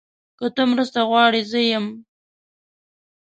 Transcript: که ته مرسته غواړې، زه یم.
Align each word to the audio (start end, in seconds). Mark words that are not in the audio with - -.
که 0.39 0.47
ته 0.55 0.63
مرسته 0.71 0.99
غواړې، 1.09 1.41
زه 1.51 1.59
یم. 1.71 1.85